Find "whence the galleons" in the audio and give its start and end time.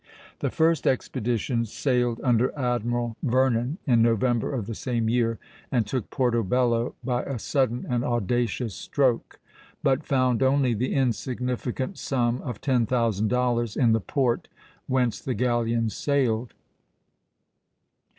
14.87-15.95